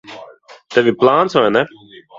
Tev 0.77 0.89
ir 0.93 0.97
plāns, 1.05 1.39
vai 1.41 1.55
ne? 1.61 1.67